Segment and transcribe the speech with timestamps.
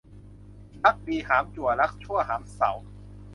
[0.83, 2.71] รักดีหามจั่ว รักชั่วหามเสา